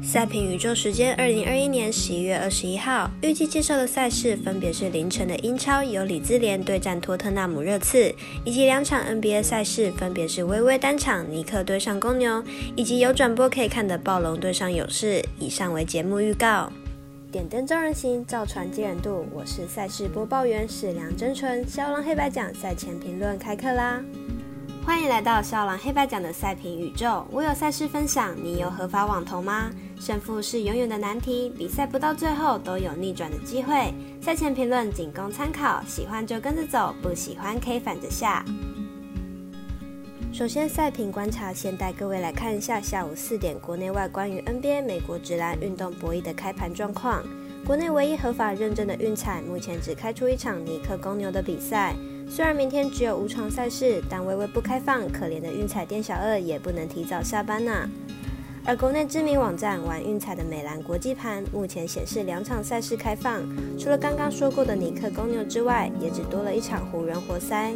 [0.00, 12.42] 赛评宇宙时间：二零二一年十一月二十一号，预计介绍的赛事分别是凌晨的英超由李兹联对战托特纳姆热刺，以及两场 NBA 赛事分别是微微单场尼克对上公牛，
[12.76, 15.24] 以及有转播可以看的暴龙对上勇士。
[15.38, 16.72] 以上为节目预告。
[17.30, 19.24] 点灯照人行，造船接人度。
[19.32, 24.04] 我是赛事播报员史良真纯，肖狼黑白奖赛前评论开课啦！
[24.84, 27.24] 欢迎来到肖狼黑白奖的赛评宇宙。
[27.30, 29.70] 我有赛事分享，你有合法网投吗？
[30.00, 33.94] 胜负是永远的难题，比赛不到最后都有逆转的机会。
[34.20, 38.44] 赛前评论仅供参考，喜欢就跟着走，不喜欢可以反着下。
[40.32, 47.22] 首先，赛评观察，先带各位来看一下下午四点国内外关于 NBA 美国职篮运动博弈的开盘状况。
[47.64, 51.94] 国内唯一合法认证的运彩，目前只开出一场尼克公牛的比赛。
[52.28, 57.88] 虽然明天只有五场赛事，但微微不开放，可怜的运彩店小二也不能提早下班呐。
[58.64, 63.42] 而国内知名网站玩运彩的美兰国际盘，目前显示两场赛事开放，
[63.78, 67.74] 除了刚刚说过的尼克公牛之外，也只多了一场湖人活塞。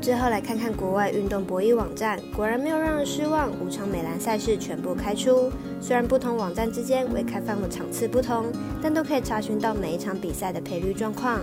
[0.00, 5.50] 最后来看看国外运动博弈网站，果然没有让人失望，五场美兰赛事全部开出。
[5.80, 8.46] 虽然不同网站之间未开放的场次不同，
[8.82, 11.40] 但都可以查询到每一场比赛的赔率状况。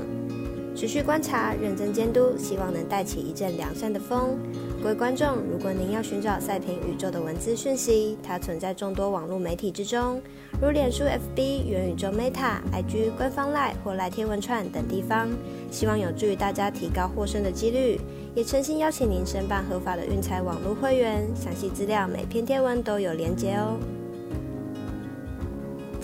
[0.78, 4.38] 持续观察，认真监督，希望能带起一阵良善的风。
[4.80, 10.22] 各位观众，如果您要寻找赛评宇宙的文字讯息，它存在众多网络媒体之中，
[10.62, 15.28] 如脸书、FB、元宇宙 Meta、IG、官方 Live 或赖天文串等地方，
[15.72, 18.00] 希望有助于大家提高获胜的几率。
[18.36, 23.80] 也诚心邀请您申办合法的运财网络会员，详细资料每篇贴文都有连结哦。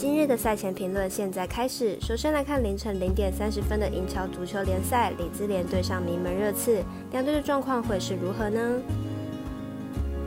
[0.04, 1.98] 今日的赛前评论现在开始。
[2.02, 8.82] 首先来看凌晨零点三十分的英超足球联赛，里兹联对上名门热刺，两队的状况会是如何呢？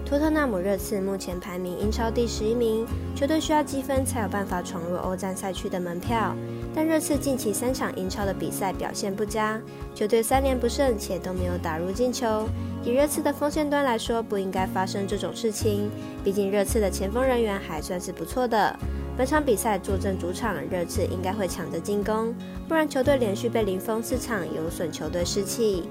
[0.02, 6.34] 托特纳姆热刺目前排名英超第十一名，球队需要积分才有办法闯入欧战赛区的门票。
[6.74, 9.60] 但热刺近期三场英超的比赛表现不佳，
[9.94, 12.48] 球队三连不胜且都没有打入进球。
[12.82, 15.90] 以热刺的锋线端来说，不应该发生这种事情。
[16.24, 18.74] 毕竟热刺的前锋人员还算是不错的。
[19.16, 22.34] 本场比赛坐镇主场，热刺应该会抢着进攻，
[22.68, 25.84] 不然球队连续被零封四场，有损球队士气。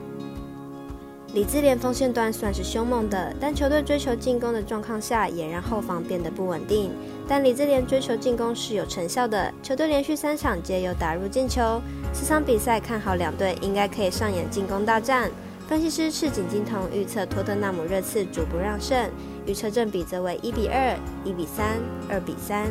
[1.33, 6.91] 李兹联锋线端算是凶猛的，但球队追求进攻的状况下，也让后防变得不稳定。
[7.27, 11.81] 但李兹联追求进攻是有成效的，球队连续三场皆有打入进球。
[12.13, 15.31] 此场比赛看好两队应该可以上演进攻大战。
[15.67, 19.09] 分析师赤井金童预测托特纳姆热刺主不让胜，
[19.47, 22.69] 预测正比则为一比二、一比三、二比三。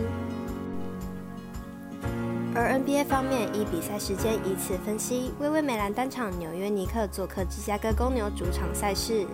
[2.56, 9.26] 而 NBA 方面，以比赛时间依次分析：微微美兰单场纽约尼克做客芝加哥公牛主场赛事。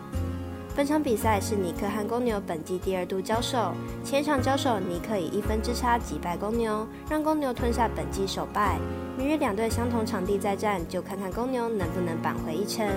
[0.74, 8.78] 本场比赛是尼克和公牛本季第二度交手，前场交手尼克以一分之差击败公牛，让公牛吞下本季首败。
[9.18, 12.88] 明日两队相同场地再战，就看看公牛能不能扳回一城。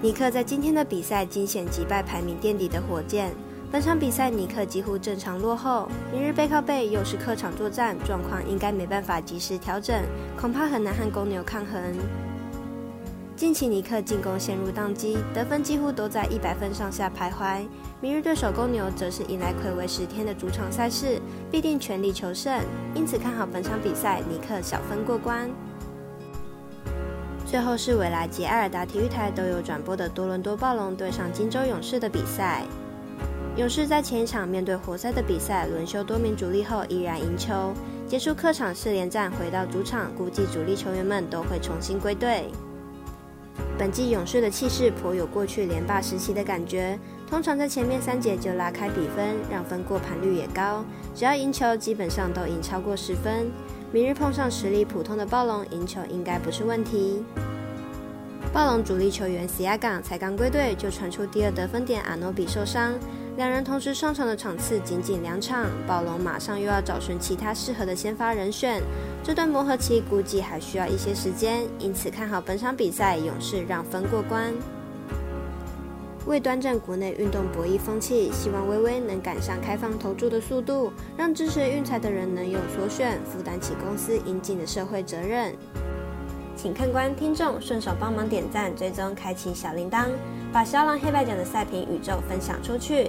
[0.00, 3.32] 尼克在今天的比赛惊险击败排名垫底的火箭。
[3.70, 10.02] 本场比赛尼克几乎正常落后，明日背靠背又是客场作战，状况应该没办法及时调整，
[10.40, 11.78] 恐怕很难和公牛抗衡。
[13.36, 17.60] 近期尼克进攻陷入宕机，得分几乎都在一百分上下徘徊。
[18.00, 22.58] 明日对手公牛则是迎来魁违十天的主场赛事，必定全力求胜，
[22.94, 25.50] 因此看好本场比赛尼克小分过关。
[27.44, 32.64] 最后是未来及埃尔达体育台都有转播的多伦多暴龙对上金州勇士的比赛。
[33.58, 37.74] 勇士在前一场面对活塞的比赛，轮休多名主力后依然赢球，
[38.06, 42.44] 结束客场四连战，回到主场，估计主力球员们都会重新归队。
[43.76, 46.96] 本季勇士的气势颇有过去连霸时期的感觉，
[47.28, 53.50] 通常在前面三节就拉开比分，让分过盘率也高，只要赢球基本上都赢超过十分。
[53.90, 57.24] 明日碰上实力普通的暴龙，赢球应该不是问题。
[58.52, 62.94] 暴龙主力球员 C 亚港才刚归队，就传出第二得分点阿诺比受伤。
[63.38, 68.82] 两人同时上场的场次仅仅两场，暴龙马上又要找寻其他适合的先发人选，
[69.22, 74.52] 这段磨合期估计还需要一些时间，因此看好本场比赛勇士让分过关。
[76.26, 85.54] 为端正国内运动博弈风气，希望微微能赶上开放投注的速度，让支持运彩的人能有所选，负担起公司应尽的社会责任。
[86.56, 90.06] 请看官、听众顺手帮忙点赞、追踪、开启小铃铛，
[90.52, 93.08] 把肖狼黑白奖的赛评宇宙分享出去。